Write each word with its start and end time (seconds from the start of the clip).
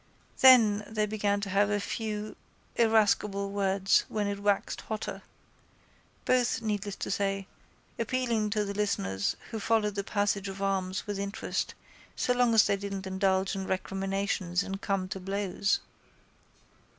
Then 0.39 0.83
they 0.87 1.05
began 1.05 1.41
to 1.41 1.49
have 1.51 1.69
a 1.69 1.79
few 1.79 2.35
irascible 2.75 3.51
words 3.51 4.03
when 4.09 4.25
it 4.25 4.39
waxed 4.39 4.81
hotter, 4.81 5.21
both, 6.25 6.59
needless 6.59 6.95
to 6.95 7.11
say, 7.11 7.45
appealing 7.99 8.49
to 8.49 8.65
the 8.65 8.73
listeners 8.73 9.35
who 9.51 9.59
followed 9.59 9.93
the 9.93 10.03
passage 10.03 10.47
of 10.49 10.59
arms 10.59 11.05
with 11.05 11.19
interest 11.19 11.75
so 12.15 12.33
long 12.33 12.55
as 12.55 12.65
they 12.65 12.77
didn't 12.77 13.05
indulge 13.05 13.55
in 13.55 13.67
recriminations 13.67 14.63
and 14.63 14.81
come 14.81 15.07
to 15.09 15.19
blows. 15.19 15.81